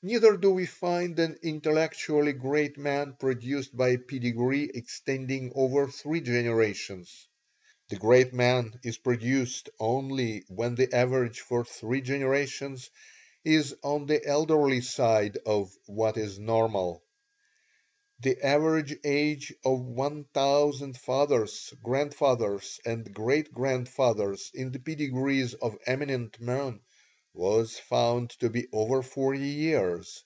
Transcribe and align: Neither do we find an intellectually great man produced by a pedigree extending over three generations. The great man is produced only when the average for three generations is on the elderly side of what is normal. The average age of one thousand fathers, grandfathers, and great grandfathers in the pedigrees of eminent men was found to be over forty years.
Neither 0.00 0.36
do 0.36 0.52
we 0.52 0.64
find 0.64 1.18
an 1.18 1.40
intellectually 1.42 2.32
great 2.32 2.78
man 2.78 3.14
produced 3.18 3.76
by 3.76 3.88
a 3.88 3.98
pedigree 3.98 4.70
extending 4.72 5.50
over 5.56 5.88
three 5.88 6.20
generations. 6.20 7.26
The 7.88 7.96
great 7.96 8.32
man 8.32 8.78
is 8.84 8.96
produced 8.96 9.70
only 9.80 10.44
when 10.46 10.76
the 10.76 10.94
average 10.94 11.40
for 11.40 11.64
three 11.64 12.00
generations 12.00 12.90
is 13.44 13.74
on 13.82 14.06
the 14.06 14.24
elderly 14.24 14.82
side 14.82 15.38
of 15.44 15.74
what 15.86 16.16
is 16.16 16.38
normal. 16.38 17.02
The 18.20 18.40
average 18.40 18.94
age 19.02 19.52
of 19.64 19.80
one 19.80 20.26
thousand 20.32 20.96
fathers, 20.96 21.74
grandfathers, 21.82 22.78
and 22.84 23.12
great 23.12 23.52
grandfathers 23.52 24.52
in 24.54 24.70
the 24.70 24.78
pedigrees 24.78 25.54
of 25.54 25.76
eminent 25.86 26.40
men 26.40 26.82
was 27.34 27.78
found 27.78 28.28
to 28.30 28.50
be 28.50 28.66
over 28.72 29.00
forty 29.00 29.46
years. 29.46 30.24